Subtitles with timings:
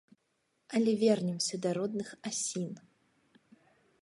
[0.79, 2.69] Але вернемся да родных асін.